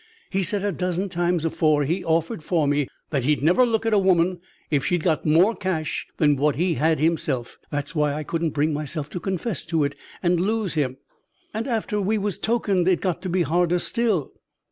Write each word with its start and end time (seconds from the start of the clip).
"He 0.31 0.41
said 0.41 0.63
a 0.63 0.71
dozen 0.71 1.09
times 1.09 1.45
afore 1.45 1.83
he 1.83 2.03
offered 2.03 2.43
for 2.43 2.67
me, 2.67 2.87
that 3.11 3.23
he'd 3.23 3.43
never 3.43 3.67
look 3.67 3.85
at 3.85 3.93
a 3.93 3.99
woman 3.99 4.39
if 4.71 4.83
she'd 4.83 5.03
got 5.03 5.27
more 5.27 5.55
cash 5.55 6.07
than 6.17 6.37
what 6.37 6.55
he 6.55 6.73
had 6.73 6.99
himself. 6.99 7.59
That's 7.69 7.93
why 7.93 8.13
I 8.15 8.23
couldn't 8.23 8.49
bring 8.55 8.73
myself 8.73 9.11
to 9.11 9.19
confess 9.19 9.63
to 9.65 9.83
it 9.83 9.93
and 10.23 10.41
lose 10.41 10.73
him. 10.73 10.97
And, 11.53 11.67
after 11.67 12.01
we 12.01 12.17
was 12.17 12.39
tokened, 12.39 12.87
it 12.87 12.99
got 12.99 13.21
to 13.21 13.29
be 13.29 13.43
harder 13.43 13.77
still." 13.77 14.31